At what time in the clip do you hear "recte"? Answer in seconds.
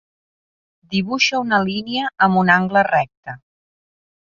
2.93-3.41